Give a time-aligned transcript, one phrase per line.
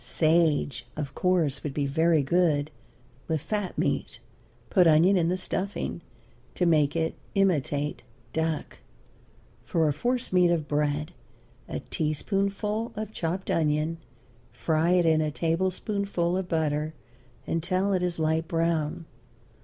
[0.03, 2.71] Sage, of course, would be very good
[3.27, 4.17] with fat meat;
[4.71, 6.01] put onion in the stuffing
[6.55, 8.01] to make it imitate
[8.33, 8.79] duck.
[9.63, 11.11] For a force meat of bread,
[11.69, 13.99] a teaspoonful of chopped onion;
[14.51, 16.95] fry it in a tablespoonful of butter
[17.45, 19.05] until it is light brown.